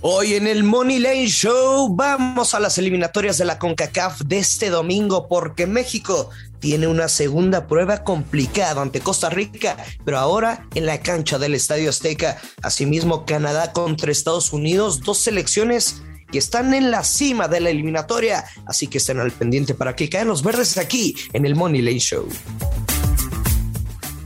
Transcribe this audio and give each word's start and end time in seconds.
Hoy 0.00 0.34
en 0.34 0.46
el 0.46 0.62
Money 0.62 1.00
Lane 1.00 1.26
Show 1.26 1.88
vamos 1.92 2.54
a 2.54 2.60
las 2.60 2.78
eliminatorias 2.78 3.36
de 3.36 3.44
la 3.44 3.58
CONCACAF 3.58 4.20
de 4.20 4.38
este 4.38 4.70
domingo 4.70 5.26
porque 5.26 5.66
México 5.66 6.30
tiene 6.60 6.86
una 6.86 7.08
segunda 7.08 7.66
prueba 7.66 8.04
complicada 8.04 8.80
ante 8.80 9.00
Costa 9.00 9.28
Rica, 9.28 9.76
pero 10.04 10.18
ahora 10.18 10.68
en 10.76 10.86
la 10.86 11.00
cancha 11.00 11.40
del 11.40 11.56
Estadio 11.56 11.90
Azteca. 11.90 12.40
Asimismo, 12.62 13.26
Canadá 13.26 13.72
contra 13.72 14.12
Estados 14.12 14.52
Unidos, 14.52 15.00
dos 15.00 15.18
selecciones 15.18 16.00
que 16.30 16.38
están 16.38 16.74
en 16.74 16.92
la 16.92 17.02
cima 17.02 17.48
de 17.48 17.58
la 17.58 17.70
eliminatoria, 17.70 18.44
así 18.66 18.86
que 18.86 18.98
estén 18.98 19.18
al 19.18 19.32
pendiente 19.32 19.74
para 19.74 19.96
que 19.96 20.08
caen 20.08 20.28
los 20.28 20.44
verdes 20.44 20.78
aquí 20.78 21.16
en 21.32 21.44
el 21.44 21.56
Money 21.56 21.82
Lane 21.82 21.98
Show. 21.98 22.28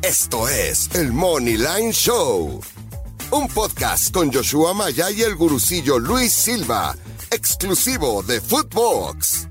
Esto 0.02 0.48
es 0.48 0.91
el 0.95 1.12
Money 1.12 1.57
Line 1.57 1.93
Show 1.93 2.61
un 3.33 3.49
podcast 3.49 4.12
con 4.12 4.30
Joshua 4.30 4.75
Maya 4.75 5.11
y 5.11 5.23
el 5.23 5.35
gurucillo 5.37 5.98
Luis 5.98 6.30
Silva, 6.33 6.95
exclusivo 7.30 8.23
de 8.23 8.43
Footbox. 8.43 9.48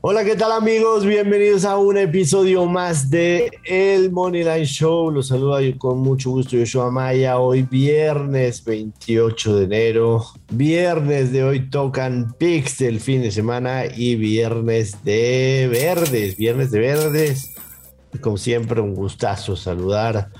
Hola, 0.00 0.24
¿qué 0.24 0.34
tal 0.34 0.50
amigos? 0.50 1.06
Bienvenidos 1.06 1.64
a 1.64 1.76
un 1.76 1.98
episodio 1.98 2.66
más 2.66 3.08
de 3.10 3.48
El 3.64 4.10
Moneyline 4.10 4.64
Show. 4.64 5.12
Los 5.12 5.28
saluda 5.28 5.60
con 5.78 6.00
mucho 6.00 6.30
gusto 6.30 6.56
Joshua 6.56 6.90
Maya. 6.90 7.38
Hoy 7.38 7.62
viernes 7.62 8.64
28 8.64 9.56
de 9.58 9.64
enero. 9.64 10.24
Viernes 10.50 11.30
de 11.30 11.44
hoy 11.44 11.70
tocan 11.70 12.34
picks 12.38 12.78
del 12.78 12.98
fin 12.98 13.22
de 13.22 13.30
semana 13.30 13.84
y 13.86 14.16
viernes 14.16 15.04
de 15.04 15.68
verdes. 15.70 16.36
Viernes 16.36 16.72
de 16.72 16.80
verdes. 16.80 17.52
como 18.20 18.36
siempre, 18.36 18.80
un 18.80 18.96
gustazo 18.96 19.54
saludar 19.54 20.32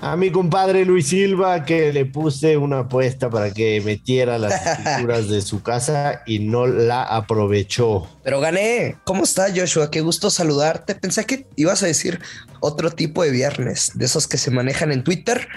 a 0.00 0.16
mi 0.16 0.30
compadre 0.30 0.84
Luis 0.84 1.08
Silva, 1.08 1.64
que 1.64 1.92
le 1.92 2.06
puse 2.06 2.56
una 2.56 2.80
apuesta 2.80 3.28
para 3.28 3.50
que 3.52 3.80
metiera 3.82 4.38
las 4.38 4.66
escrituras 4.66 5.28
de 5.28 5.42
su 5.42 5.62
casa 5.62 6.22
y 6.26 6.38
no 6.38 6.66
la 6.66 7.02
aprovechó. 7.02 8.08
Pero 8.22 8.40
gané. 8.40 8.96
¿Cómo 9.04 9.24
está, 9.24 9.48
Joshua? 9.54 9.90
Qué 9.90 10.00
gusto 10.00 10.30
saludarte. 10.30 10.94
Pensé 10.94 11.26
que 11.26 11.46
ibas 11.56 11.82
a 11.82 11.86
decir 11.86 12.20
otro 12.60 12.90
tipo 12.90 13.22
de 13.22 13.30
viernes, 13.30 13.92
de 13.94 14.06
esos 14.06 14.26
que 14.26 14.38
se 14.38 14.50
manejan 14.50 14.90
en 14.92 15.04
Twitter. 15.04 15.48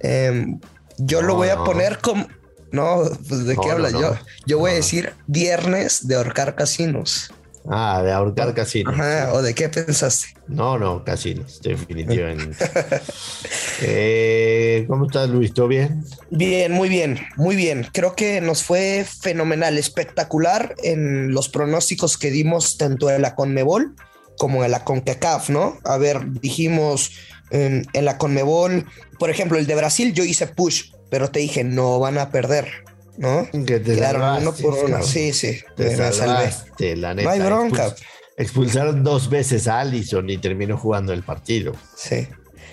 Em, 0.00 0.60
yo 0.98 1.22
lo 1.22 1.34
voy 1.34 1.48
a 1.48 1.64
poner 1.64 1.98
como. 1.98 2.28
No, 2.70 3.02
pues 3.28 3.46
de 3.46 3.56
qué 3.56 3.70
habla 3.70 3.90
yo. 3.90 4.16
Yo 4.46 4.58
voy 4.58 4.72
a 4.72 4.74
decir 4.74 5.14
viernes 5.26 6.06
de 6.06 6.16
ahorcar 6.16 6.54
casinos. 6.54 7.32
Ah, 7.70 8.02
de 8.02 8.12
ahorcar 8.12 8.54
casinos. 8.54 8.94
Ajá, 8.94 9.32
¿o 9.34 9.42
de 9.42 9.54
qué 9.54 9.68
pensaste? 9.68 10.28
No, 10.46 10.78
no, 10.78 11.04
casinos, 11.04 11.60
definitivamente. 11.62 12.56
eh, 13.82 14.84
¿Cómo 14.88 15.06
estás, 15.06 15.28
Luis? 15.28 15.52
¿Todo 15.52 15.68
bien? 15.68 16.02
Bien, 16.30 16.72
muy 16.72 16.88
bien, 16.88 17.18
muy 17.36 17.56
bien. 17.56 17.86
Creo 17.92 18.14
que 18.14 18.40
nos 18.40 18.62
fue 18.62 19.04
fenomenal, 19.04 19.76
espectacular 19.76 20.74
en 20.82 21.32
los 21.32 21.50
pronósticos 21.50 22.16
que 22.16 22.30
dimos 22.30 22.78
tanto 22.78 23.10
en 23.10 23.20
la 23.20 23.34
Conmebol 23.34 23.94
como 24.38 24.64
en 24.64 24.70
la 24.70 24.84
CONCACAF, 24.84 25.50
¿no? 25.50 25.78
A 25.84 25.98
ver, 25.98 26.20
dijimos 26.40 27.12
en, 27.50 27.86
en 27.92 28.04
la 28.04 28.16
Conmebol, 28.16 28.86
por 29.18 29.28
ejemplo, 29.28 29.58
el 29.58 29.66
de 29.66 29.74
Brasil, 29.74 30.14
yo 30.14 30.24
hice 30.24 30.46
push, 30.46 30.92
pero 31.10 31.30
te 31.30 31.40
dije, 31.40 31.64
no 31.64 31.98
van 31.98 32.16
a 32.16 32.30
perder. 32.30 32.87
¿No? 33.18 33.48
Que 33.50 33.80
te 33.80 33.96
Quedaron 33.96 34.42
uno 34.42 34.54
por 34.54 34.74
uno. 34.74 35.02
Sí, 35.02 35.32
sí. 35.32 35.60
Te 35.76 35.96
me 35.96 36.12
salvaste, 36.12 36.96
la 36.96 37.14
neta. 37.14 37.28
No 37.28 37.34
hay 37.34 37.40
bronca. 37.40 37.94
expulsaron 38.36 39.02
dos 39.02 39.28
veces 39.28 39.66
a 39.66 39.80
Allison 39.80 40.30
y 40.30 40.38
terminó 40.38 40.78
jugando 40.78 41.12
el 41.12 41.22
partido. 41.22 41.72
Sí. 41.96 42.28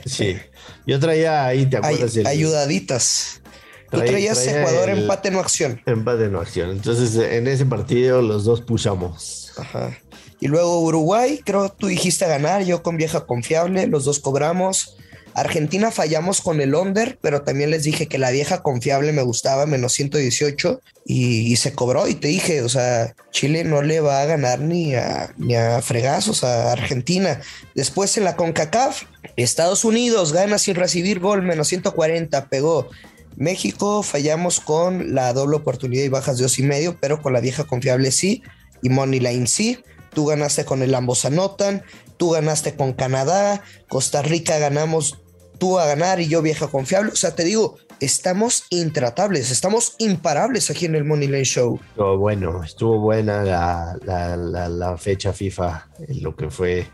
Sí. 0.06 0.38
Yo 0.86 1.00
traía 1.00 1.46
ahí, 1.46 1.66
¿te 1.66 1.78
acuerdas? 1.78 2.16
Ay, 2.18 2.26
ayudaditas. 2.26 3.42
Tú 3.90 3.98
traías 3.98 4.46
Ecuador 4.46 4.90
empate 4.90 5.32
no 5.32 5.40
acción. 5.40 5.82
Empate 5.86 6.28
no 6.28 6.40
acción. 6.40 6.72
Entonces, 6.72 7.16
en 7.16 7.48
ese 7.48 7.66
partido 7.66 8.22
los 8.22 8.44
dos 8.44 8.62
pushamos. 8.62 9.52
Ajá. 9.58 9.98
Y 10.40 10.48
luego 10.48 10.82
Uruguay, 10.82 11.42
creo 11.44 11.70
tú 11.70 11.88
dijiste 11.88 12.28
ganar, 12.28 12.64
yo 12.64 12.84
con 12.84 12.98
vieja 12.98 13.26
confiable, 13.26 13.88
los 13.88 14.06
dos 14.06 14.20
cobramos. 14.20 14.98
Argentina 15.36 15.92
fallamos 15.92 16.40
con 16.40 16.62
el 16.62 16.74
under, 16.76 17.20
pero 17.22 17.42
también 17.42 17.70
les 17.70 17.84
dije 17.84 18.08
que 18.08 18.18
la 18.18 18.32
vieja 18.32 18.64
confiable 18.64 19.12
me 19.12 19.22
gustaba, 19.22 19.66
menos 19.66 19.92
118, 19.92 20.80
y, 21.04 21.54
se 21.58 21.74
cobró. 21.74 22.08
Y 22.08 22.16
te 22.16 22.30
dije, 22.30 22.62
o 22.62 22.70
sea, 22.70 23.14
Chile 23.32 23.66
no 23.66 23.82
le 23.82 24.00
va 24.00 24.22
a 24.22 24.26
ganar 24.26 24.62
ni 24.62 24.96
a, 24.96 25.34
ni 25.38 25.56
a 25.56 25.82
fregazos 25.82 26.46
a 26.46 26.72
Argentina. 26.72 27.42
Después 27.76 28.16
en 28.16 28.24
la 28.24 28.38
CONCACAF, 28.38 29.04
Estados 29.36 29.84
Unidos 29.84 30.32
gana 30.32 30.58
sin 30.58 30.76
recibir 30.76 31.20
gol, 31.20 31.42
menos 31.42 31.68
140, 31.68 32.48
pegó. 32.48 32.90
México 33.36 34.04
fallamos 34.04 34.62
con 34.62 35.14
la 35.14 35.34
doble 35.34 35.58
oportunidad 35.58 36.06
y 36.06 36.10
bajas 36.10 36.38
de 36.38 36.44
dos 36.44 36.60
y 36.60 36.64
medio, 36.64 36.98
pero 37.02 37.22
con 37.22 37.34
la 37.34 37.42
vieja 37.42 37.66
confiable 37.66 38.12
sí, 38.12 38.42
y 38.82 38.88
Moneyline 38.88 39.48
sí. 39.48 39.80
Tú 40.14 40.28
ganaste 40.28 40.64
con 40.64 40.82
el 40.82 40.96
ambos 40.96 41.26
anotan, 41.26 41.84
tú 42.16 42.30
ganaste 42.30 42.76
con 42.76 42.94
Canadá, 42.94 43.62
Costa 43.90 44.22
Rica 44.22 44.58
ganamos 44.60 45.25
tú 45.58 45.80
a 45.80 45.86
ganar 45.86 46.20
y 46.20 46.28
yo 46.28 46.42
vieja 46.42 46.68
confiable. 46.68 47.12
O 47.12 47.16
sea, 47.16 47.36
te 47.36 47.44
digo, 47.44 47.78
estamos 48.00 48.66
intratables, 48.70 49.52
estamos 49.52 49.96
imparables 50.00 50.70
aquí 50.70 50.86
en 50.86 50.96
el 50.96 51.06
Money 51.06 51.28
Lane 51.28 51.46
Show. 51.46 51.80
Estuvo 51.90 52.18
bueno, 52.18 52.64
estuvo 52.64 53.00
buena 53.00 53.44
la, 53.44 54.68
la, 54.68 54.98
fecha 54.98 55.34
FIFA, 55.34 55.90
lo 56.22 56.36
que 56.36 56.50
fue 56.50 56.88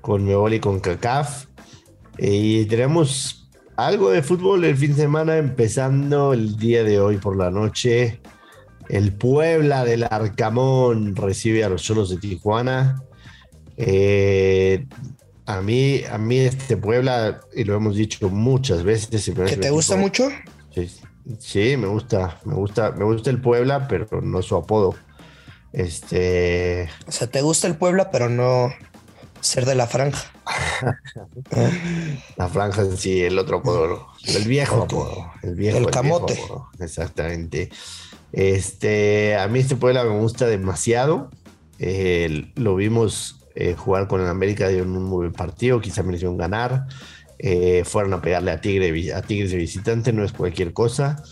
con 0.00 0.24
Mebol 0.24 0.54
y 0.54 0.60
con 0.60 0.80
CACAF. 0.80 1.46
Y 2.18 2.66
tenemos 2.66 3.48
algo 3.76 4.10
de 4.10 4.22
fútbol 4.22 4.64
el 4.64 4.76
fin 4.76 4.90
de 4.90 5.02
semana, 5.02 5.38
empezando 5.38 6.32
el 6.32 6.56
día 6.56 6.84
de 6.84 7.00
hoy 7.00 7.16
por 7.16 7.36
la 7.36 7.50
noche. 7.50 8.20
El 8.88 9.12
Puebla 9.12 9.84
del 9.84 10.04
Arcamón 10.04 11.16
recibe 11.16 11.64
a 11.64 11.68
los 11.68 11.82
Cholos 11.82 12.10
de 12.10 12.16
Tijuana. 12.16 13.02
Eh, 13.76 14.86
a 15.46 15.60
mí, 15.60 16.02
a 16.04 16.18
mí 16.18 16.38
este 16.38 16.76
Puebla, 16.76 17.40
y 17.54 17.64
lo 17.64 17.74
hemos 17.74 17.96
dicho 17.96 18.28
muchas 18.28 18.82
veces. 18.82 19.30
¿Que 19.46 19.56
te 19.56 19.70
gusta 19.70 19.96
mucho? 19.96 20.28
Sí, 20.74 20.90
sí, 21.38 21.76
me 21.76 21.86
gusta, 21.86 22.40
me 22.44 22.54
gusta, 22.54 22.92
me 22.92 23.04
gusta 23.04 23.30
el 23.30 23.40
Puebla, 23.40 23.88
pero 23.88 24.20
no 24.20 24.42
su 24.42 24.56
apodo. 24.56 24.94
Este. 25.72 26.88
O 27.06 27.12
sea, 27.12 27.26
te 27.26 27.42
gusta 27.42 27.66
el 27.66 27.76
Puebla, 27.76 28.10
pero 28.10 28.28
no 28.28 28.72
ser 29.40 29.66
de 29.66 29.74
la 29.74 29.86
franja. 29.86 30.30
la 32.36 32.48
franja 32.48 32.84
sí, 32.96 33.22
el 33.22 33.38
otro 33.38 33.58
apodo, 33.58 34.08
el 34.24 34.44
viejo 34.44 34.82
apodo, 34.82 35.32
el 35.42 35.54
viejo. 35.54 35.78
El 35.78 35.86
camote. 35.90 36.40
exactamente. 36.78 37.70
Este, 38.32 39.36
a 39.36 39.48
mí 39.48 39.58
este 39.58 39.76
Puebla 39.76 40.04
me 40.04 40.18
gusta 40.18 40.46
demasiado. 40.46 41.30
Eh, 41.78 42.52
lo 42.54 42.76
vimos 42.76 43.41
eh, 43.54 43.74
jugar 43.74 44.08
con 44.08 44.20
el 44.20 44.28
América 44.28 44.68
de 44.68 44.82
un 44.82 44.90
muy 44.90 45.26
buen 45.26 45.32
partido, 45.32 45.80
quizá 45.80 46.02
merecieron 46.02 46.36
ganar. 46.36 46.86
Eh, 47.38 47.82
fueron 47.84 48.14
a 48.14 48.22
pegarle 48.22 48.52
a, 48.52 48.60
Tigre, 48.60 49.12
a 49.12 49.20
Tigres 49.22 49.50
de 49.50 49.56
visitante, 49.56 50.12
no 50.12 50.24
es 50.24 50.32
cualquier 50.32 50.72
cosa. 50.72 51.22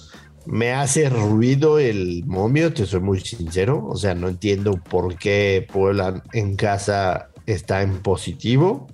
Me 0.47 0.73
hace 0.73 1.09
ruido 1.09 1.79
el 1.79 2.25
momio, 2.27 2.73
te 2.73 2.85
soy 2.87 3.01
muy 3.01 3.21
sincero. 3.21 3.87
O 3.87 3.97
sea, 3.97 4.15
no 4.15 4.29
entiendo 4.29 4.73
por 4.73 5.17
qué 5.17 5.67
Puebla 5.73 6.23
en 6.33 6.57
casa 6.57 7.31
está 7.47 7.83
en 7.83 7.99
positivo, 7.99 8.89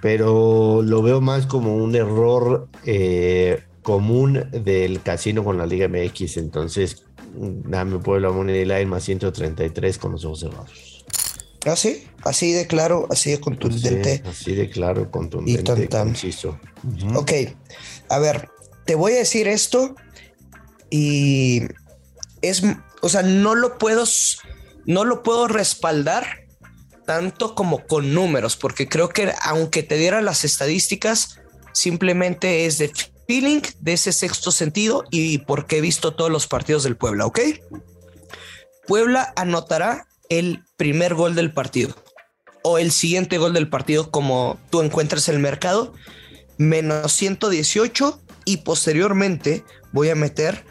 pero 0.00 0.82
lo 0.82 1.02
veo 1.02 1.20
más 1.20 1.46
como 1.46 1.76
un 1.76 1.94
error 1.94 2.68
eh, 2.86 3.64
común 3.82 4.44
del 4.50 5.02
casino 5.02 5.44
con 5.44 5.58
la 5.58 5.66
Liga 5.66 5.88
MX. 5.88 6.38
Entonces, 6.38 7.04
dame 7.34 7.98
Puebla 7.98 8.30
Money 8.30 8.64
Line 8.64 8.86
más 8.86 9.04
133 9.04 9.98
con 9.98 10.12
los 10.12 10.24
ojos 10.24 10.40
cerrados. 10.40 10.87
Así, 11.72 12.06
¿Ah, 12.18 12.30
así 12.30 12.52
de 12.52 12.66
claro, 12.66 13.06
así 13.10 13.30
de 13.30 13.40
contundente. 13.40 14.22
Así, 14.28 14.54
de 14.54 14.70
claro, 14.70 15.10
contundente. 15.10 15.82
Y 15.82 15.88
tan, 15.88 16.14
Ok, 17.14 17.32
a 18.08 18.18
ver, 18.18 18.50
te 18.86 18.94
voy 18.94 19.12
a 19.12 19.18
decir 19.18 19.48
esto 19.48 19.94
y 20.90 21.62
es, 22.42 22.62
o 23.02 23.08
sea, 23.08 23.22
no 23.22 23.54
lo 23.54 23.78
puedo, 23.78 24.04
no 24.86 25.04
lo 25.04 25.22
puedo 25.22 25.48
respaldar 25.48 26.46
tanto 27.06 27.54
como 27.54 27.86
con 27.86 28.12
números, 28.12 28.56
porque 28.56 28.88
creo 28.88 29.08
que 29.08 29.32
aunque 29.42 29.82
te 29.82 29.96
diera 29.96 30.20
las 30.20 30.44
estadísticas, 30.44 31.40
simplemente 31.72 32.66
es 32.66 32.78
de 32.78 32.92
feeling, 33.26 33.60
de 33.80 33.92
ese 33.92 34.12
sexto 34.12 34.50
sentido 34.50 35.04
y 35.10 35.38
porque 35.38 35.78
he 35.78 35.80
visto 35.80 36.14
todos 36.14 36.30
los 36.30 36.46
partidos 36.46 36.82
del 36.82 36.96
Puebla, 36.96 37.26
¿ok? 37.26 37.40
Puebla 38.86 39.32
anotará 39.36 40.07
el 40.28 40.64
primer 40.76 41.14
gol 41.14 41.34
del 41.34 41.52
partido 41.52 41.94
o 42.62 42.78
el 42.78 42.90
siguiente 42.90 43.38
gol 43.38 43.52
del 43.52 43.68
partido 43.68 44.10
como 44.10 44.58
tú 44.70 44.82
encuentras 44.82 45.28
el 45.28 45.38
mercado, 45.38 45.94
menos 46.56 47.12
118 47.12 48.20
y 48.44 48.58
posteriormente 48.58 49.64
voy 49.92 50.10
a 50.10 50.14
meter 50.14 50.64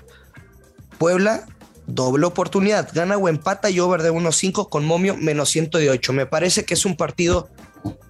Puebla, 0.98 1.45
doble 1.86 2.25
oportunidad, 2.25 2.89
gana 2.94 3.18
o 3.18 3.30
empata 3.30 3.69
y 3.69 3.80
over 3.80 4.01
de 4.01 4.12
1.5 4.12 4.68
con 4.68 4.83
momio 4.86 5.15
menos 5.15 5.50
118. 5.50 6.12
Me 6.12 6.25
parece 6.25 6.65
que 6.65 6.74
es 6.74 6.86
un 6.86 6.98
partido 6.98 7.50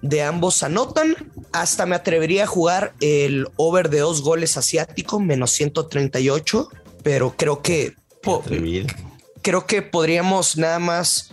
de 0.00 0.22
ambos 0.22 0.62
anotan, 0.62 1.14
hasta 1.52 1.86
me 1.86 1.94
atrevería 1.94 2.44
a 2.44 2.46
jugar 2.46 2.94
el 3.00 3.46
over 3.56 3.90
de 3.90 4.00
dos 4.00 4.22
goles 4.22 4.56
asiático 4.56 5.20
menos 5.20 5.50
138 5.52 6.68
pero 7.02 7.34
creo 7.36 7.62
que 7.62 7.94
creo 9.42 9.66
que 9.66 9.82
podríamos 9.82 10.56
nada 10.56 10.78
más 10.78 11.32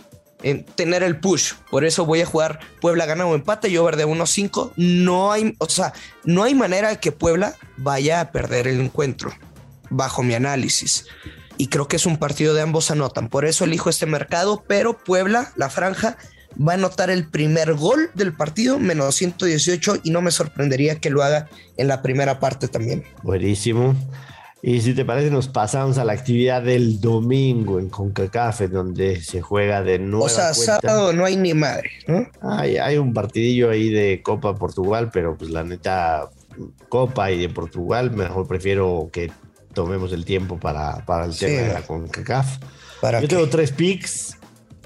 tener 0.54 1.02
el 1.02 1.18
push. 1.18 1.54
Por 1.70 1.84
eso 1.84 2.06
voy 2.06 2.20
a 2.20 2.26
jugar 2.26 2.60
Puebla 2.80 3.06
gana 3.06 3.26
o 3.26 3.34
empate 3.34 3.68
y 3.68 3.76
over 3.76 3.96
de 3.96 4.06
1-5. 4.06 4.72
No 4.76 5.32
hay, 5.32 5.54
o 5.58 5.68
sea, 5.68 5.92
no 6.24 6.42
hay 6.42 6.54
manera 6.54 6.88
de 6.88 6.98
que 6.98 7.12
Puebla 7.12 7.54
vaya 7.76 8.20
a 8.20 8.32
perder 8.32 8.68
el 8.68 8.80
encuentro, 8.80 9.32
bajo 9.90 10.22
mi 10.22 10.34
análisis. 10.34 11.06
Y 11.58 11.68
creo 11.68 11.88
que 11.88 11.96
es 11.96 12.06
un 12.06 12.18
partido 12.18 12.54
de 12.54 12.62
ambos 12.62 12.90
anotan. 12.90 13.28
Por 13.28 13.44
eso 13.44 13.64
elijo 13.64 13.90
este 13.90 14.06
mercado, 14.06 14.62
pero 14.66 14.98
Puebla, 14.98 15.52
la 15.56 15.70
franja, 15.70 16.16
va 16.56 16.72
a 16.72 16.74
anotar 16.76 17.10
el 17.10 17.28
primer 17.28 17.74
gol 17.74 18.10
del 18.14 18.32
partido, 18.32 18.78
menos 18.78 19.14
118, 19.16 20.00
y 20.04 20.10
no 20.10 20.22
me 20.22 20.30
sorprendería 20.30 21.00
que 21.00 21.10
lo 21.10 21.22
haga 21.22 21.48
en 21.76 21.88
la 21.88 22.02
primera 22.02 22.40
parte 22.40 22.68
también. 22.68 23.04
Buenísimo. 23.22 23.94
Y 24.68 24.80
si 24.80 24.94
te 24.94 25.04
parece, 25.04 25.30
nos 25.30 25.46
pasamos 25.46 25.96
a 25.96 26.04
la 26.04 26.12
actividad 26.12 26.60
del 26.60 27.00
domingo 27.00 27.78
en 27.78 27.88
CONCACAF, 27.88 28.62
donde 28.62 29.20
se 29.20 29.40
juega 29.40 29.80
de 29.80 30.00
nuevo. 30.00 30.24
O 30.24 30.28
sea, 30.28 30.52
sábado 30.54 31.12
no 31.12 31.24
hay 31.24 31.36
ni 31.36 31.54
madre, 31.54 31.88
¿no? 32.08 32.26
Hay, 32.42 32.76
hay 32.76 32.98
un 32.98 33.14
partidillo 33.14 33.70
ahí 33.70 33.90
de 33.90 34.22
Copa 34.24 34.56
Portugal, 34.56 35.10
pero 35.12 35.36
pues 35.38 35.52
la 35.52 35.62
neta, 35.62 36.30
Copa 36.88 37.30
y 37.30 37.38
de 37.38 37.48
Portugal, 37.48 38.10
mejor 38.10 38.48
prefiero 38.48 39.08
que 39.12 39.30
tomemos 39.72 40.12
el 40.12 40.24
tiempo 40.24 40.58
para, 40.58 41.06
para 41.06 41.26
el 41.26 41.38
tema 41.38 41.62
de 41.62 41.72
la 41.72 41.82
CONCACAF. 41.82 42.58
Yo 43.20 43.28
tengo 43.28 43.48
tres 43.48 43.70
picks. 43.70 44.36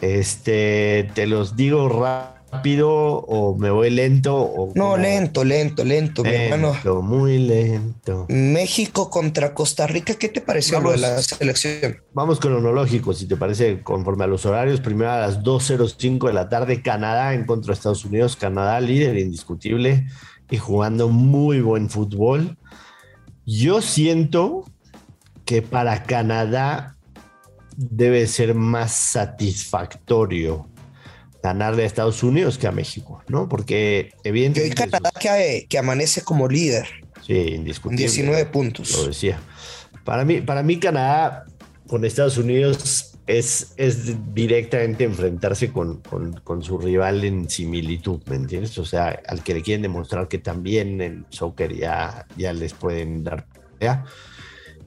Este, 0.02 1.10
te 1.14 1.26
los 1.26 1.56
digo 1.56 1.88
rápido 1.88 2.39
rápido 2.50 2.90
o 2.90 3.56
me 3.56 3.70
voy 3.70 3.90
lento? 3.90 4.36
O 4.36 4.72
no, 4.74 4.96
lento, 4.96 5.44
lento, 5.44 5.84
lento, 5.84 6.22
mi 6.22 6.30
hermano. 6.30 6.74
Muy 7.02 7.38
lento. 7.38 8.26
México 8.28 9.10
contra 9.10 9.54
Costa 9.54 9.86
Rica, 9.86 10.14
¿qué 10.14 10.28
te 10.28 10.40
pareció 10.40 10.80
lo 10.80 10.92
de 10.92 10.98
la 10.98 11.22
selección? 11.22 11.98
Vamos 12.12 12.40
cronológico, 12.40 13.12
si 13.12 13.26
te 13.26 13.36
parece, 13.36 13.82
conforme 13.82 14.24
a 14.24 14.26
los 14.26 14.44
horarios. 14.46 14.80
Primero 14.80 15.10
a 15.10 15.20
las 15.20 15.40
2.05 15.42 16.26
de 16.26 16.32
la 16.32 16.48
tarde, 16.48 16.82
Canadá 16.82 17.34
en 17.34 17.44
contra 17.44 17.72
de 17.72 17.78
Estados 17.78 18.04
Unidos. 18.04 18.36
Canadá 18.36 18.80
líder 18.80 19.18
indiscutible 19.18 20.06
y 20.50 20.56
jugando 20.56 21.08
muy 21.08 21.60
buen 21.60 21.88
fútbol. 21.90 22.56
Yo 23.46 23.80
siento 23.82 24.64
que 25.44 25.62
para 25.62 26.04
Canadá 26.04 26.96
debe 27.76 28.26
ser 28.26 28.54
más 28.54 28.92
satisfactorio 28.92 30.69
ganarle 31.42 31.84
a 31.84 31.86
Estados 31.86 32.22
Unidos 32.22 32.58
que 32.58 32.66
a 32.66 32.72
México, 32.72 33.22
¿no? 33.28 33.48
Porque 33.48 34.12
evidentemente... 34.24 34.82
Hoy 34.82 34.90
Canadá 34.90 35.10
que, 35.18 35.66
que, 35.68 35.78
amanece 35.78 36.22
como 36.22 36.48
líder. 36.48 36.86
Sí, 37.26 37.34
indiscutible. 37.34 38.04
19 38.04 38.46
puntos. 38.46 38.92
Lo 38.96 39.06
decía. 39.08 39.40
Para 40.04 40.24
mí, 40.24 40.40
para 40.40 40.62
mí 40.62 40.78
Canadá 40.78 41.44
con 41.86 42.04
Estados 42.04 42.38
Unidos 42.38 43.16
es, 43.26 43.74
es 43.76 44.34
directamente 44.34 45.04
enfrentarse 45.04 45.72
con, 45.72 46.00
con, 46.00 46.62
su 46.62 46.78
rival 46.78 47.24
en 47.24 47.48
similitud, 47.48 48.20
¿me 48.26 48.36
entiendes? 48.36 48.76
O 48.78 48.84
sea, 48.84 49.20
al 49.26 49.42
que 49.42 49.54
le 49.54 49.62
quieren 49.62 49.82
demostrar 49.82 50.28
que 50.28 50.38
también 50.38 51.00
en 51.00 51.26
soccer 51.30 51.74
ya, 51.74 52.26
ya 52.36 52.52
les 52.52 52.74
pueden 52.74 53.24
dar... 53.24 53.46
¿ya? 53.80 54.04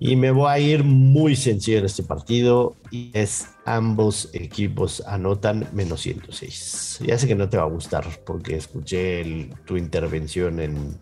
Y 0.05 0.17
me 0.17 0.31
voy 0.31 0.51
a 0.51 0.59
ir 0.59 0.83
muy 0.83 1.33
sencillo 1.33 1.77
en 1.77 1.85
este 1.85 2.03
partido 2.03 2.75
y 2.91 3.09
es 3.13 3.45
ambos 3.63 4.29
equipos 4.33 5.01
anotan 5.07 5.69
menos 5.71 6.01
106. 6.01 6.99
Ya 7.07 7.17
sé 7.17 7.25
que 7.25 7.35
no 7.35 7.47
te 7.47 7.55
va 7.55 7.63
a 7.63 7.67
gustar 7.67 8.05
porque 8.25 8.57
escuché 8.57 9.49
tu 9.63 9.77
intervención 9.77 10.59
en, 10.59 10.99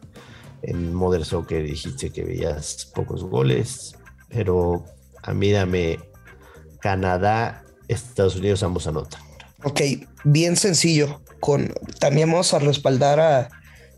en 0.61 0.93
Modern 0.93 1.25
Soccer 1.25 1.63
dijiste 1.63 2.11
que 2.11 2.23
veías 2.23 2.91
pocos 2.93 3.23
goles, 3.23 3.95
pero 4.29 4.85
a 5.23 5.33
mí 5.33 5.49
dame 5.49 5.97
Canadá, 6.79 7.63
Estados 7.87 8.35
Unidos, 8.35 8.61
ambos 8.61 8.85
anotan. 8.85 9.19
Ok, 9.63 9.81
bien 10.25 10.55
sencillo. 10.55 11.21
Con, 11.39 11.73
también 11.97 12.29
vamos 12.29 12.53
a 12.53 12.59
respaldar 12.59 13.19
a, 13.19 13.49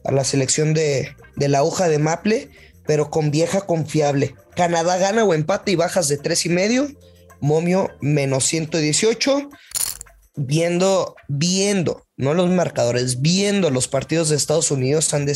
a 0.05 0.11
la 0.13 0.23
selección 0.23 0.73
de, 0.73 1.13
de 1.35 1.49
la 1.49 1.61
hoja 1.61 1.89
de 1.89 1.99
Maple 1.99 2.49
pero 2.85 3.09
con 3.09 3.31
vieja 3.31 3.61
confiable. 3.61 4.35
Canadá 4.55 4.97
gana 4.97 5.23
o 5.23 5.33
empate 5.33 5.71
y 5.71 5.75
bajas 5.75 6.07
de 6.07 6.17
tres 6.17 6.45
y 6.45 6.49
medio. 6.49 6.87
Momio 7.39 7.89
menos 8.01 8.45
118. 8.45 9.49
Viendo, 10.35 11.15
viendo, 11.27 12.07
no 12.17 12.33
los 12.33 12.49
marcadores, 12.49 13.21
viendo 13.21 13.69
los 13.69 13.87
partidos 13.87 14.29
de 14.29 14.35
Estados 14.35 14.71
Unidos 14.71 15.13
han, 15.13 15.27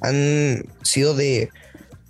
han 0.00 0.64
sido 0.82 1.14
de, 1.14 1.50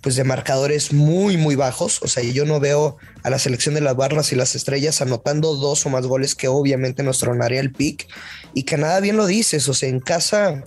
pues 0.01 0.15
de 0.15 0.23
marcadores 0.23 0.93
muy, 0.93 1.37
muy 1.37 1.55
bajos. 1.55 2.01
O 2.01 2.07
sea, 2.07 2.23
yo 2.23 2.45
no 2.45 2.59
veo 2.59 2.97
a 3.23 3.29
la 3.29 3.39
selección 3.39 3.75
de 3.75 3.81
las 3.81 3.95
barras 3.95 4.31
y 4.31 4.35
las 4.35 4.55
estrellas 4.55 5.01
anotando 5.01 5.55
dos 5.55 5.85
o 5.85 5.89
más 5.89 6.07
goles 6.07 6.35
que 6.35 6.47
obviamente 6.47 7.03
nos 7.03 7.19
tronaría 7.19 7.59
el 7.59 7.71
pick. 7.71 8.07
Y 8.53 8.63
Canadá 8.63 8.99
bien 8.99 9.17
lo 9.17 9.27
dices, 9.27 9.67
o 9.69 9.73
sea, 9.73 9.89
en 9.89 9.99
casa, 9.99 10.63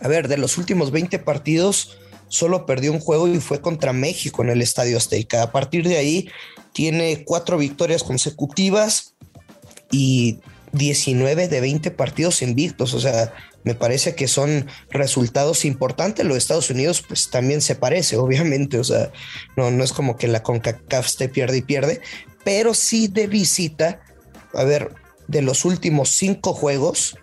a 0.00 0.08
ver, 0.08 0.28
de 0.28 0.38
los 0.38 0.58
últimos 0.58 0.90
20 0.90 1.18
partidos, 1.20 1.98
solo 2.32 2.64
perdió 2.64 2.92
un 2.92 2.98
juego 2.98 3.28
y 3.28 3.40
fue 3.40 3.60
contra 3.60 3.92
México 3.92 4.42
en 4.42 4.48
el 4.48 4.62
Estadio 4.62 4.96
Azteca. 4.96 5.42
A 5.42 5.52
partir 5.52 5.86
de 5.86 5.98
ahí 5.98 6.30
tiene 6.72 7.24
cuatro 7.26 7.58
victorias 7.58 8.02
consecutivas 8.02 9.14
y 9.90 10.38
19 10.72 11.48
de 11.48 11.60
20 11.60 11.90
partidos 11.90 12.40
invictos. 12.40 12.94
O 12.94 13.00
sea, 13.00 13.34
me 13.64 13.74
parece 13.74 14.14
que 14.14 14.28
son 14.28 14.66
resultados 14.88 15.66
importantes. 15.66 16.24
Los 16.24 16.38
Estados 16.38 16.70
Unidos, 16.70 17.04
pues 17.06 17.28
también 17.28 17.60
se 17.60 17.74
parece, 17.74 18.16
obviamente. 18.16 18.78
O 18.78 18.84
sea, 18.84 19.12
no, 19.54 19.70
no 19.70 19.84
es 19.84 19.92
como 19.92 20.16
que 20.16 20.26
la 20.26 20.42
CONCACAF 20.42 21.04
esté 21.04 21.28
pierde 21.28 21.58
y 21.58 21.62
pierde, 21.62 22.00
pero 22.44 22.72
sí 22.72 23.08
de 23.08 23.26
visita. 23.26 24.00
A 24.54 24.64
ver, 24.64 24.94
de 25.28 25.42
los 25.42 25.66
últimos 25.66 26.08
cinco 26.08 26.54
juegos, 26.54 27.18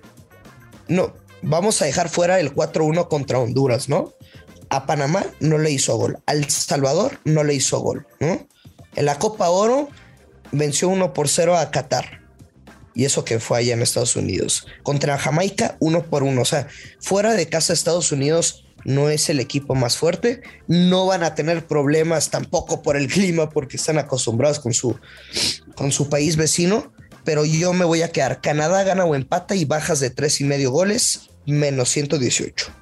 no, 0.88 1.14
vamos 1.42 1.82
a 1.82 1.86
dejar 1.86 2.10
fuera 2.10 2.40
el 2.40 2.54
4-1 2.54 3.08
contra 3.08 3.40
Honduras, 3.40 3.90
¿no? 3.90 4.14
A 4.70 4.86
Panamá 4.86 5.26
no 5.40 5.58
le 5.58 5.72
hizo 5.72 5.98
gol, 5.98 6.20
al 6.26 6.50
Salvador 6.50 7.20
no 7.26 7.44
le 7.44 7.56
hizo 7.56 7.80
gol, 7.80 8.08
¿no? 8.20 8.48
En 8.96 9.06
la 9.06 9.18
Copa 9.20 9.50
Oro 9.50 9.90
venció 10.52 10.90
1 10.90 11.14
por 11.14 11.28
0 11.28 11.58
a 11.58 11.72
Qatar. 11.72 12.20
Y 12.96 13.06
eso 13.06 13.24
que 13.24 13.40
fue 13.40 13.60
allá 13.60 13.74
en 13.74 13.82
Estados 13.82 14.16
Unidos. 14.16 14.68
Contra 14.84 15.18
Jamaica, 15.18 15.78
1 15.80 16.08
por 16.08 16.24
1. 16.24 16.42
O 16.42 16.46
sea, 16.46 16.68
fuera 17.00 17.34
de 17.34 17.48
casa 17.48 17.72
Estados 17.72 18.12
Unidos 18.12 18.66
no 18.84 19.10
es 19.10 19.30
el 19.30 19.40
equipo 19.40 19.76
más 19.76 19.96
fuerte. 19.96 20.42
No 20.68 21.06
van 21.06 21.24
a 21.24 21.36
tener 21.36 21.66
problemas 21.66 22.30
tampoco 22.30 22.82
por 22.82 22.98
el 22.98 23.08
clima 23.08 23.50
porque 23.50 23.78
están 23.78 24.00
acostumbrados 24.00 24.60
con 24.60 24.74
su, 24.74 25.00
con 25.76 25.92
su 25.92 26.10
país 26.10 26.36
vecino. 26.36 26.92
Pero 27.24 27.46
yo 27.46 27.74
me 27.74 27.86
voy 27.86 28.02
a 28.02 28.12
quedar. 28.12 28.42
Canadá 28.42 28.84
gana 28.84 29.06
o 29.06 29.16
empata 29.16 29.56
y 29.56 29.66
bajas 29.66 30.00
de 30.00 30.10
tres 30.10 30.42
y 30.42 30.46
medio 30.46 30.72
goles, 30.72 31.30
menos 31.46 31.90
118. 31.90 32.79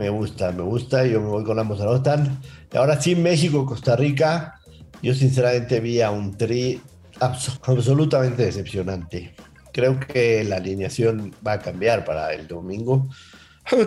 Me 0.00 0.08
gusta, 0.08 0.50
me 0.50 0.62
gusta. 0.62 1.04
Yo 1.04 1.20
me 1.20 1.28
voy 1.28 1.44
con 1.44 1.58
ambos 1.58 1.78
anotan. 1.82 2.40
Y 2.72 2.76
ahora 2.78 2.98
sí, 2.98 3.14
México, 3.14 3.66
Costa 3.66 3.96
Rica. 3.96 4.58
Yo 5.02 5.12
sinceramente 5.12 5.78
vi 5.78 6.00
a 6.00 6.10
un 6.10 6.38
tri 6.38 6.80
absolutamente 7.20 8.46
decepcionante. 8.46 9.34
Creo 9.74 10.00
que 10.00 10.42
la 10.44 10.56
alineación 10.56 11.34
va 11.46 11.52
a 11.52 11.58
cambiar 11.58 12.06
para 12.06 12.32
el 12.32 12.48
domingo. 12.48 13.10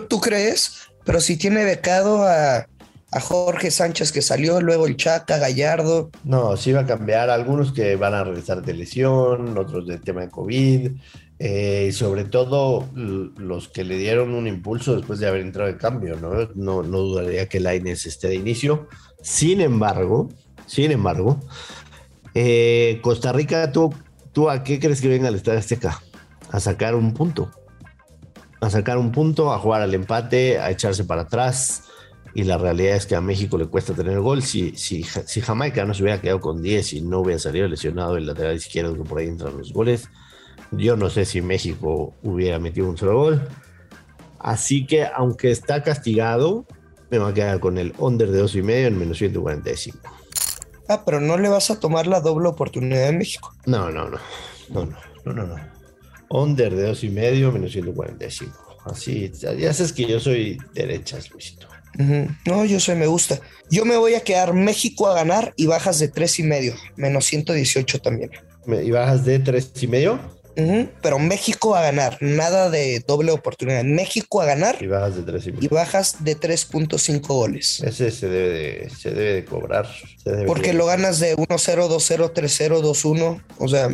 ¿Tú 0.08 0.20
crees? 0.20 0.88
Pero 1.04 1.20
si 1.20 1.36
tiene 1.36 1.64
becado 1.64 2.22
a, 2.22 2.58
a 3.10 3.20
Jorge 3.20 3.72
Sánchez 3.72 4.12
que 4.12 4.22
salió, 4.22 4.60
luego 4.60 4.86
el 4.86 4.96
Chaca, 4.96 5.38
Gallardo. 5.38 6.12
No, 6.22 6.56
sí 6.56 6.70
va 6.70 6.82
a 6.82 6.86
cambiar. 6.86 7.28
Algunos 7.28 7.72
que 7.72 7.96
van 7.96 8.14
a 8.14 8.22
regresar 8.22 8.62
de 8.62 8.74
lesión, 8.74 9.58
otros 9.58 9.84
del 9.88 10.00
tema 10.00 10.20
de 10.20 10.28
COVID. 10.28 10.92
Eh, 11.40 11.90
sobre 11.92 12.24
todo 12.24 12.88
los 12.94 13.68
que 13.68 13.82
le 13.82 13.98
dieron 13.98 14.34
un 14.34 14.46
impulso 14.46 14.96
después 14.96 15.18
de 15.18 15.26
haber 15.26 15.40
entrado 15.40 15.70
de 15.70 15.76
cambio, 15.76 16.16
¿no? 16.16 16.48
No, 16.54 16.82
no 16.82 16.98
dudaría 16.98 17.48
que 17.48 17.58
Laines 17.58 18.06
esté 18.06 18.28
de 18.28 18.36
inicio. 18.36 18.88
Sin 19.20 19.60
embargo, 19.60 20.28
sin 20.66 20.92
embargo, 20.92 21.40
eh, 22.34 23.00
Costa 23.02 23.32
Rica, 23.32 23.72
¿tú, 23.72 23.92
¿tú 24.32 24.48
a 24.48 24.62
qué 24.62 24.78
crees 24.78 25.00
que 25.00 25.08
venga 25.08 25.28
al 25.28 25.34
Estadio 25.34 25.58
Azteca? 25.58 26.00
A 26.50 26.60
sacar 26.60 26.94
un 26.94 27.14
punto. 27.14 27.50
A 28.60 28.70
sacar 28.70 28.98
un 28.98 29.10
punto, 29.10 29.52
a 29.52 29.58
jugar 29.58 29.82
al 29.82 29.94
empate, 29.94 30.58
a 30.60 30.70
echarse 30.70 31.04
para 31.04 31.22
atrás. 31.22 31.84
Y 32.32 32.44
la 32.44 32.58
realidad 32.58 32.96
es 32.96 33.06
que 33.06 33.14
a 33.16 33.20
México 33.20 33.58
le 33.58 33.66
cuesta 33.66 33.92
tener 33.92 34.20
gol. 34.20 34.42
Si, 34.42 34.76
si, 34.76 35.02
si 35.02 35.40
Jamaica 35.40 35.84
no 35.84 35.94
se 35.94 36.02
hubiera 36.02 36.20
quedado 36.20 36.40
con 36.40 36.62
10 36.62 36.94
y 36.94 37.00
no 37.00 37.20
hubiera 37.20 37.38
salido 37.38 37.66
lesionado 37.68 38.16
el 38.16 38.26
lateral 38.26 38.56
izquierdo, 38.56 38.94
que 38.94 39.02
por 39.02 39.18
ahí 39.18 39.26
entran 39.26 39.56
los 39.56 39.72
goles, 39.72 40.08
yo 40.76 40.96
no 40.96 41.10
sé 41.10 41.24
si 41.24 41.40
México 41.40 42.14
hubiera 42.22 42.58
metido 42.58 42.88
un 42.88 42.96
solo 42.96 43.16
gol. 43.16 43.48
Así 44.38 44.86
que, 44.86 45.04
aunque 45.06 45.50
está 45.50 45.82
castigado, 45.82 46.66
me 47.10 47.18
va 47.18 47.28
a 47.28 47.34
quedar 47.34 47.60
con 47.60 47.78
el 47.78 47.94
under 47.98 48.30
de 48.30 48.38
dos 48.38 48.54
y 48.54 48.62
medio 48.62 48.88
en 48.88 48.98
menos 48.98 49.18
145. 49.18 49.98
Ah, 50.88 51.02
pero 51.04 51.20
no 51.20 51.38
le 51.38 51.48
vas 51.48 51.70
a 51.70 51.80
tomar 51.80 52.06
la 52.06 52.20
doble 52.20 52.48
oportunidad 52.48 53.08
en 53.08 53.18
México. 53.18 53.54
No, 53.64 53.90
no, 53.90 54.10
no. 54.10 54.18
No, 54.68 54.84
no, 54.84 54.96
no, 55.24 55.32
no. 55.32 55.46
no. 55.46 55.56
Under 56.28 56.74
de 56.74 56.88
dos 56.88 57.04
y 57.04 57.10
medio, 57.10 57.52
menos 57.52 57.72
145. 57.72 58.80
Así, 58.84 59.32
ya 59.32 59.72
sabes 59.72 59.92
que 59.92 60.06
yo 60.06 60.20
soy 60.20 60.58
derechas, 60.74 61.30
Luisito. 61.30 61.68
No, 62.44 62.64
yo 62.64 62.80
sé, 62.80 62.94
me 62.94 63.06
gusta. 63.06 63.40
Yo 63.70 63.84
me 63.84 63.96
voy 63.96 64.14
a 64.14 64.20
quedar 64.20 64.52
México 64.52 65.06
a 65.06 65.14
ganar 65.14 65.54
y 65.56 65.66
bajas 65.66 65.98
de 66.00 66.08
tres 66.08 66.38
y 66.38 66.42
medio, 66.42 66.74
menos 66.96 67.24
118 67.26 68.00
también. 68.00 68.30
¿Y 68.66 68.90
bajas 68.90 69.24
de 69.24 69.38
tres 69.38 69.70
y 69.80 69.86
medio? 69.86 70.18
Pero 71.02 71.18
México 71.18 71.74
a 71.74 71.82
ganar, 71.82 72.18
nada 72.20 72.70
de 72.70 73.02
doble 73.06 73.32
oportunidad. 73.32 73.82
México 73.84 74.40
a 74.40 74.46
ganar. 74.46 74.76
Y 74.80 74.86
bajas 74.86 75.16
de 75.16 75.22
3 75.22 75.46
y, 75.60 75.68
bajas 75.68 76.24
de 76.24 76.38
3.5 76.38 77.26
goles. 77.26 77.80
Ese 77.80 78.10
se 78.10 78.28
debe 78.28 78.48
de, 78.48 78.90
se 78.90 79.10
debe 79.10 79.34
de 79.34 79.44
cobrar. 79.44 79.88
Porque 80.46 80.72
lo 80.72 80.86
ganas 80.86 81.18
de 81.18 81.36
1-0, 81.36 81.48
2-0, 81.88 82.32
3-0, 82.32 82.82
2-1. 82.82 83.42
O 83.58 83.68
sea, 83.68 83.88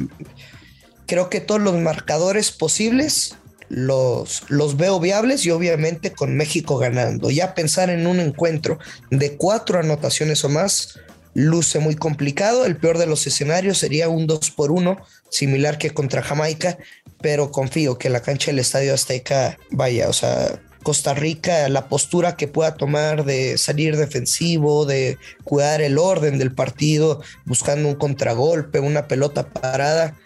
creo 1.06 1.30
que 1.30 1.40
todos 1.40 1.60
los 1.60 1.74
marcadores 1.74 2.50
posibles 2.50 3.36
los, 3.68 4.42
los 4.48 4.76
veo 4.76 4.98
viables 5.00 5.46
y 5.46 5.50
obviamente 5.50 6.12
con 6.12 6.36
México 6.36 6.76
ganando. 6.76 7.30
Ya 7.30 7.54
pensar 7.54 7.88
en 7.88 8.06
un 8.06 8.20
encuentro 8.20 8.78
de 9.10 9.36
cuatro 9.36 9.78
anotaciones 9.78 10.44
o 10.44 10.48
más 10.48 10.98
luce 11.34 11.78
muy 11.78 11.96
complicado. 11.96 12.64
El 12.64 12.76
peor 12.76 12.98
de 12.98 13.06
los 13.06 13.26
escenarios 13.26 13.78
sería 13.78 14.08
un 14.08 14.26
2 14.26 14.50
por 14.50 14.70
1, 14.70 14.96
similar 15.30 15.78
que 15.78 15.90
contra 15.90 16.22
Jamaica, 16.22 16.78
pero 17.20 17.50
confío 17.50 17.98
que 17.98 18.10
la 18.10 18.22
cancha 18.22 18.50
del 18.50 18.60
Estadio 18.60 18.94
Azteca 18.94 19.58
vaya, 19.70 20.08
o 20.08 20.12
sea, 20.12 20.60
Costa 20.82 21.12
Rica, 21.12 21.68
la 21.68 21.88
postura 21.88 22.36
que 22.36 22.48
pueda 22.48 22.74
tomar 22.74 23.24
de 23.24 23.58
salir 23.58 23.96
defensivo, 23.96 24.86
de 24.86 25.18
cuidar 25.44 25.82
el 25.82 25.98
orden 25.98 26.38
del 26.38 26.54
partido, 26.54 27.22
buscando 27.44 27.88
un 27.88 27.96
contragolpe, 27.96 28.80
una 28.80 29.06
pelota 29.06 29.48
parada, 29.48 30.16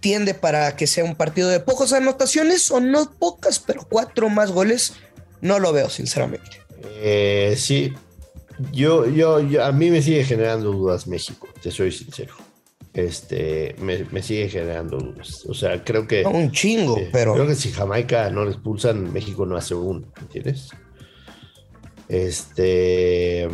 tiende 0.00 0.34
para 0.34 0.76
que 0.76 0.86
sea 0.86 1.04
un 1.04 1.16
partido 1.16 1.48
de 1.48 1.60
pocas 1.60 1.92
anotaciones 1.92 2.70
o 2.70 2.80
no 2.80 3.10
pocas, 3.18 3.58
pero 3.58 3.86
cuatro 3.88 4.28
más 4.28 4.50
goles, 4.50 4.94
no 5.40 5.58
lo 5.58 5.72
veo 5.72 5.88
sinceramente. 5.88 6.62
Eh, 7.00 7.56
sí, 7.58 7.92
yo, 8.72 9.06
yo, 9.06 9.64
a 9.64 9.72
mí 9.72 9.90
me 9.90 10.02
sigue 10.02 10.24
generando 10.24 10.72
dudas 10.72 11.06
México, 11.06 11.48
te 11.62 11.70
soy 11.70 11.92
sincero. 11.92 12.34
Este, 12.94 13.76
me, 13.78 14.22
sigue 14.22 14.48
generando 14.48 14.98
dudas. 14.98 15.44
O 15.46 15.54
sea, 15.54 15.84
creo 15.84 16.08
que. 16.08 16.24
un 16.24 16.50
chingo, 16.50 16.98
eh, 16.98 17.08
pero. 17.12 17.34
Creo 17.34 17.46
que 17.46 17.54
si 17.54 17.70
Jamaica 17.70 18.28
no 18.30 18.44
le 18.44 18.50
expulsan, 18.50 19.12
México 19.12 19.46
no 19.46 19.56
hace 19.56 19.74
uno, 19.74 20.08
¿entiendes? 20.20 20.70
Este. 22.08 23.48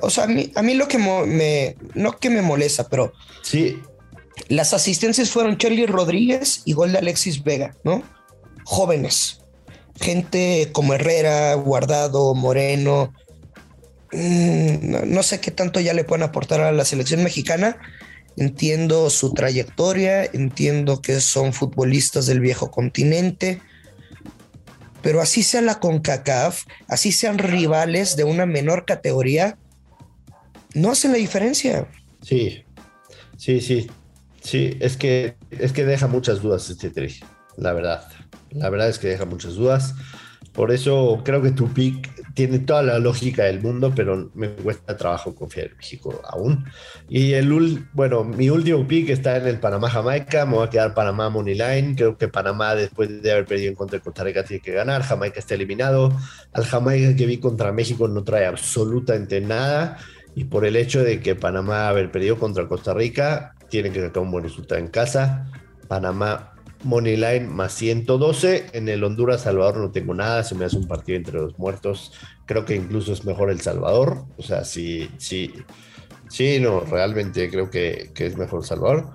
o 0.00 0.10
sea, 0.10 0.24
a 0.24 0.26
mí, 0.26 0.52
a 0.54 0.62
mí 0.62 0.74
lo 0.74 0.88
que 0.88 0.98
me. 0.98 1.76
No 1.94 2.18
que 2.18 2.28
me 2.28 2.42
molesta, 2.42 2.88
pero. 2.88 3.12
Sí. 3.42 3.80
Las 4.48 4.74
asistencias 4.74 5.30
fueron 5.30 5.56
Charlie 5.56 5.86
Rodríguez 5.86 6.62
y 6.64 6.72
gol 6.72 6.92
de 6.92 6.98
Alexis 6.98 7.42
Vega, 7.42 7.76
¿no? 7.82 8.02
Jóvenes. 8.64 9.40
Gente 10.00 10.68
como 10.72 10.94
Herrera, 10.94 11.54
Guardado, 11.54 12.34
Moreno, 12.34 13.12
Mm, 14.12 15.12
no, 15.12 15.22
sé 15.22 15.40
qué 15.40 15.50
tanto 15.50 15.80
ya 15.80 15.94
le 15.94 16.04
pueden 16.04 16.24
aportar 16.24 16.60
a 16.60 16.72
la 16.72 16.84
selección 16.84 17.22
mexicana. 17.22 17.76
Entiendo 18.36 19.10
su 19.10 19.32
trayectoria, 19.34 20.24
entiendo 20.24 21.02
que 21.02 21.20
son 21.20 21.52
futbolistas 21.52 22.26
del 22.26 22.40
viejo 22.40 22.70
continente, 22.70 23.60
pero 25.02 25.20
así 25.20 25.42
sea 25.42 25.60
la 25.60 25.80
CONCACAF, 25.80 26.64
así 26.88 27.12
sean 27.12 27.38
rivales 27.38 28.16
de 28.16 28.24
una 28.24 28.46
menor 28.46 28.84
categoría, 28.84 29.58
no 30.74 30.92
hacen 30.92 31.12
la 31.12 31.18
diferencia. 31.18 31.88
Sí, 32.22 32.64
sí, 33.36 33.60
sí, 33.60 33.90
sí, 34.42 34.76
es 34.80 34.96
que, 34.96 35.34
es 35.50 35.72
que 35.72 35.84
deja 35.84 36.06
muchas 36.06 36.40
dudas 36.40 36.70
este 36.70 36.90
tri, 36.90 37.20
la 37.56 37.72
verdad. 37.72 38.08
La 38.50 38.70
verdad 38.70 38.88
es 38.88 38.98
que 38.98 39.08
deja 39.08 39.24
muchas 39.24 39.54
dudas. 39.54 39.94
Por 40.52 40.72
eso 40.72 41.22
creo 41.24 41.42
que 41.42 41.52
tu 41.52 41.72
pick 41.72 42.19
tiene 42.40 42.60
toda 42.60 42.82
la 42.82 42.98
lógica 42.98 43.44
del 43.44 43.60
mundo, 43.60 43.92
pero 43.94 44.30
me 44.32 44.48
cuesta 44.48 44.96
trabajo 44.96 45.34
confiar 45.34 45.66
en 45.66 45.76
México 45.76 46.22
aún. 46.24 46.64
Y 47.06 47.34
el 47.34 47.50
bueno, 47.92 48.24
mi 48.24 48.48
último 48.48 48.88
pick 48.88 49.10
está 49.10 49.36
en 49.36 49.46
el 49.46 49.60
Panamá-Jamaica. 49.60 50.46
Me 50.46 50.54
voy 50.54 50.66
a 50.66 50.70
quedar 50.70 50.94
Panamá 50.94 51.28
Money 51.28 51.54
Line. 51.54 51.94
Creo 51.94 52.16
que 52.16 52.28
Panamá, 52.28 52.74
después 52.74 53.20
de 53.20 53.30
haber 53.30 53.44
perdido 53.44 53.68
en 53.68 53.74
contra 53.74 53.98
de 53.98 54.02
Costa 54.02 54.24
Rica, 54.24 54.42
tiene 54.42 54.62
que 54.62 54.72
ganar. 54.72 55.02
Jamaica 55.02 55.38
está 55.38 55.54
eliminado. 55.54 56.16
Al 56.54 56.64
Jamaica 56.64 57.14
que 57.14 57.26
vi 57.26 57.36
contra 57.36 57.72
México 57.72 58.08
no 58.08 58.24
trae 58.24 58.46
absolutamente 58.46 59.42
nada. 59.42 59.98
Y 60.34 60.44
por 60.44 60.64
el 60.64 60.76
hecho 60.76 61.04
de 61.04 61.20
que 61.20 61.34
Panamá 61.34 61.90
haber 61.90 62.10
perdido 62.10 62.38
contra 62.38 62.66
Costa 62.66 62.94
Rica, 62.94 63.54
tiene 63.68 63.90
que 63.90 64.00
sacar 64.00 64.22
un 64.22 64.30
buen 64.30 64.44
resultado 64.44 64.80
en 64.80 64.88
casa. 64.88 65.46
Panamá 65.88 66.49
Moneyline 66.82 67.46
más 67.48 67.72
112. 67.74 68.66
En 68.72 68.88
el 68.88 69.04
Honduras 69.04 69.42
Salvador 69.42 69.78
no 69.78 69.90
tengo 69.90 70.14
nada, 70.14 70.42
se 70.44 70.54
me 70.54 70.64
hace 70.64 70.76
un 70.76 70.88
partido 70.88 71.18
entre 71.18 71.38
los 71.38 71.58
muertos. 71.58 72.12
Creo 72.46 72.64
que 72.64 72.74
incluso 72.74 73.12
es 73.12 73.24
mejor 73.24 73.50
El 73.50 73.60
Salvador. 73.60 74.24
O 74.36 74.42
sea, 74.42 74.64
sí, 74.64 75.10
sí, 75.18 75.52
sí, 76.28 76.58
no, 76.60 76.80
realmente 76.80 77.50
creo 77.50 77.70
que, 77.70 78.12
es 78.14 78.36
mejor 78.36 78.64
Salvador. 78.64 79.10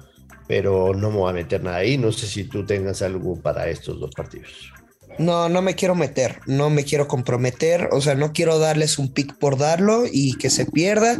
Pero 0.47 0.93
no 0.93 1.09
me 1.09 1.17
voy 1.17 1.29
a 1.29 1.33
meter 1.33 1.63
nada 1.63 1.77
ahí. 1.77 1.97
No 1.97 2.11
sé 2.11 2.27
si 2.27 2.43
tú 2.43 2.65
tengas 2.65 3.01
algo 3.01 3.35
para 3.41 3.67
estos 3.69 3.99
dos 3.99 4.11
partidos. 4.15 4.71
No, 5.17 5.49
no 5.49 5.61
me 5.61 5.75
quiero 5.75 5.95
meter, 5.95 6.39
no 6.45 6.69
me 6.69 6.83
quiero 6.83 7.07
comprometer, 7.07 7.87
o 7.93 8.01
sea, 8.01 8.15
no 8.15 8.33
quiero 8.33 8.59
darles 8.59 8.99
un 8.99 9.13
pick 9.13 9.37
por 9.37 9.57
darlo 9.57 10.03
y 10.11 10.33
que 10.33 10.49
se 10.49 10.65
pierda. 10.65 11.17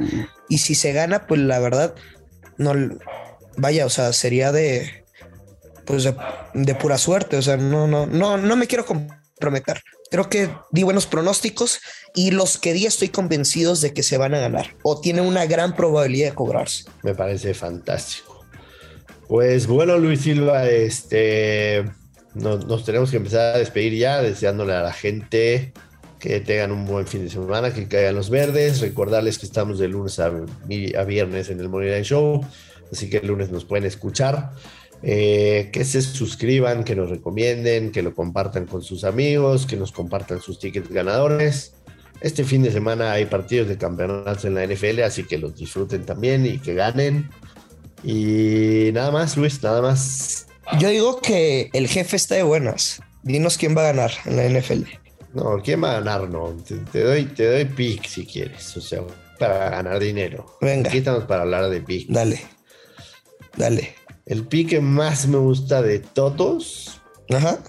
Y 0.49 0.57
si 0.57 0.75
se 0.75 0.91
gana, 0.91 1.27
pues 1.27 1.39
la 1.39 1.59
verdad, 1.59 1.95
no, 2.57 2.73
vaya, 3.55 3.85
o 3.85 3.89
sea, 3.89 4.11
sería 4.11 4.51
de, 4.51 5.04
pues 5.86 6.04
de, 6.54 6.75
pura 6.75 6.98
suerte. 6.98 7.38
O 7.38 7.42
sea, 7.42 7.58
no, 7.58 7.88
no, 7.88 8.06
no, 8.06 8.38
no 8.38 8.56
me 8.56 8.68
quiero 8.68 8.86
comprometer. 8.86 9.82
Creo 10.12 10.30
que 10.30 10.50
di 10.72 10.84
buenos 10.84 11.08
pronósticos 11.08 11.80
y 12.13 12.32
los 12.32 12.58
que 12.58 12.74
di 12.74 12.86
estoy 12.86 13.10
convencidos 13.10 13.82
de 13.82 13.94
que 13.94 14.04
se 14.04 14.18
van 14.18 14.34
a 14.34 14.39
ganar 14.39 14.75
o 14.84 15.01
tienen 15.01 15.25
una 15.25 15.46
gran 15.46 15.75
probabilidad 15.75 16.30
de 16.30 16.36
cobrarse. 16.36 16.86
Me 17.04 17.15
parece 17.15 17.54
fantástico. 17.54 18.46
Pues 19.27 19.65
bueno, 19.65 19.98
Luis 19.98 20.22
Silva, 20.22 20.68
este 20.70 21.86
nos, 22.36 22.84
tenemos 22.84 23.12
que 23.12 23.18
empezar 23.18 23.56
a 23.56 23.58
despedir 23.58 23.94
ya, 23.94 24.22
deseándole 24.22 24.74
a 24.74 24.82
la 24.82 24.94
gente 24.94 25.74
que 26.20 26.42
tengan 26.42 26.72
un 26.72 26.86
buen 26.86 27.08
fin 27.08 27.24
de 27.24 27.30
semana, 27.30 27.74
que 27.74 27.88
caigan 27.88 28.15
los 28.15 28.30
verdes. 28.30 28.82
Recordarles 28.82 29.39
que 29.39 29.46
estamos 29.46 29.80
de 29.80 29.88
lunes 29.88 30.20
a, 30.20 30.30
viernes 31.06 31.50
en 31.50 31.60
el 31.60 31.70
Morning 31.70 32.01
Show, 32.01 32.46
así 32.92 33.10
que 33.10 33.18
el 33.18 33.27
lunes 33.27 33.51
nos 33.51 33.63
pueden 33.63 33.86
escuchar. 33.86 34.51
Eh, 35.07 35.69
que 35.71 35.85
se 35.85 36.01
suscriban, 36.01 36.83
que 36.83 36.95
nos 36.95 37.12
recomienden, 37.12 37.91
que 37.91 38.01
lo 38.01 38.15
compartan 38.15 38.65
con 38.65 38.81
sus 38.81 39.03
amigos, 39.03 39.67
que 39.67 39.77
nos 39.77 39.91
compartan 39.91 40.41
sus 40.41 40.57
tickets 40.57 40.89
ganadores. 40.89 41.75
Este 42.21 42.43
fin 42.43 42.63
de 42.63 42.71
semana 42.71 43.12
hay 43.12 43.25
partidos 43.25 43.67
de 43.67 43.77
campeonatos 43.77 44.45
en 44.45 44.55
la 44.55 44.65
NFL, 44.65 45.01
así 45.03 45.24
que 45.24 45.38
los 45.38 45.55
disfruten 45.55 46.07
también 46.07 46.47
y 46.47 46.57
que 46.57 46.74
ganen. 46.74 47.29
Y 48.03 48.89
nada 48.93 49.12
más, 49.12 49.38
Luis, 49.38 49.62
nada 49.62 49.79
más. 49.79 50.47
Yo 50.79 50.89
digo 50.89 51.21
que 51.21 51.69
el 51.74 51.88
jefe 51.88 52.15
está 52.15 52.33
de 52.33 52.43
buenas. 52.43 53.00
Dinos 53.21 53.59
quién 53.59 53.77
va 53.77 53.81
a 53.81 53.93
ganar 53.93 54.12
en 54.25 54.38
la 54.38 54.59
NFL. 54.59 54.85
No, 55.35 55.62
quién 55.63 55.83
va 55.83 55.91
a 55.91 56.00
ganar, 56.00 56.27
no. 56.29 56.57
Te, 56.91 57.03
doy, 57.03 57.25
te 57.25 57.45
doy 57.45 57.65
pick 57.65 58.07
si 58.07 58.25
quieres. 58.25 58.75
O 58.75 58.81
sea, 58.81 59.03
para 59.38 59.69
ganar 59.69 60.00
dinero. 60.00 60.57
Venga. 60.62 60.89
Aquí 60.89 60.97
estamos 60.97 61.25
para 61.25 61.43
hablar 61.43 61.69
de 61.69 61.81
pick. 61.81 62.07
Dale. 62.09 62.41
Dale. 63.55 64.04
El 64.25 64.48
pique 64.48 64.82
más 64.82 65.27
me 65.27 65.38
gusta 65.38 65.84
de 65.84 66.00
todos 66.00 67.00
Ajá. 67.29 67.60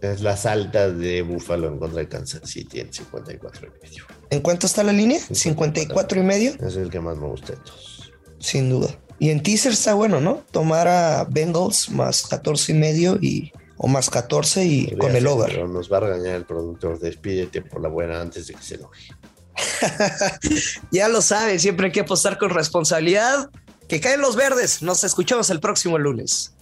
es 0.00 0.22
las 0.22 0.46
altas 0.46 0.98
de 0.98 1.20
Buffalo 1.20 1.68
en 1.68 1.78
contra 1.78 2.00
de 2.00 2.08
Kansas 2.08 2.48
City 2.48 2.80
en 2.80 2.90
54 2.90 3.66
y 3.66 3.82
medio. 3.82 4.06
¿En 4.30 4.40
cuánto 4.40 4.66
está 4.66 4.82
la 4.82 4.92
línea? 4.94 5.20
54 5.20 6.20
y 6.20 6.22
medio. 6.22 6.54
Es 6.66 6.76
el 6.76 6.88
que 6.88 7.00
más 7.00 7.18
me 7.18 7.26
gusta 7.26 7.52
de 7.52 7.58
todos. 7.58 8.10
Sin 8.38 8.70
duda. 8.70 8.88
Y 9.18 9.28
en 9.28 9.42
teaser 9.42 9.72
está 9.72 9.92
bueno, 9.92 10.18
¿no? 10.18 10.42
Tomar 10.50 10.88
a 10.88 11.24
Bengals 11.28 11.90
más 11.90 12.26
14 12.26 12.72
y 12.72 12.74
medio 12.74 13.18
y 13.20 13.52
o 13.76 13.86
más 13.86 14.08
14 14.08 14.64
y 14.64 14.96
con 14.96 15.14
el 15.14 15.26
over. 15.26 15.50
Pero 15.50 15.68
nos 15.68 15.92
va 15.92 15.98
a 15.98 16.00
regañar 16.00 16.36
el 16.36 16.46
productor. 16.46 16.98
Despídete 17.00 17.60
por 17.60 17.82
la 17.82 17.88
buena 17.88 18.18
antes 18.18 18.46
de 18.46 18.54
que 18.54 18.62
se 18.62 18.76
enoje. 18.76 19.12
ya 20.90 21.08
lo 21.08 21.20
saben, 21.20 21.60
siempre 21.60 21.86
hay 21.86 21.92
que 21.92 22.00
apostar 22.00 22.38
con 22.38 22.48
responsabilidad. 22.48 23.50
Que 23.92 24.00
caen 24.00 24.22
los 24.22 24.36
verdes. 24.36 24.80
Nos 24.80 25.04
escuchamos 25.04 25.50
el 25.50 25.60
próximo 25.60 25.98
lunes. 25.98 26.54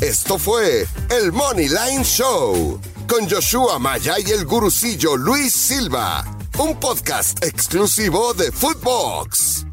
Esto 0.00 0.38
fue 0.40 0.88
el 1.08 1.30
Money 1.30 1.68
Line 1.68 2.02
Show 2.02 2.80
con 3.06 3.30
Joshua 3.30 3.78
Maya 3.78 4.16
y 4.18 4.28
el 4.32 4.44
gurucillo 4.46 5.16
Luis 5.16 5.52
Silva, 5.52 6.26
un 6.58 6.80
podcast 6.80 7.44
exclusivo 7.44 8.34
de 8.34 8.50
Footbox. 8.50 9.69